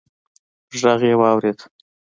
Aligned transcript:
غږ 0.81 1.01
يې 1.09 1.15
واورېد: 1.19 1.59